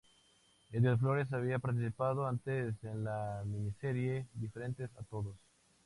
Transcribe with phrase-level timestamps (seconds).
[0.71, 5.35] Édgar Flores había participado antes en la miniserie "Diferentes a todos".